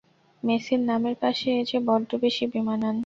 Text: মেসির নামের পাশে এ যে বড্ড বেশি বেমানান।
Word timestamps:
মেসির 0.43 0.81
নামের 0.89 1.15
পাশে 1.21 1.47
এ 1.53 1.69
যে 1.69 1.77
বড্ড 1.87 2.09
বেশি 2.23 2.43
বেমানান। 2.51 2.95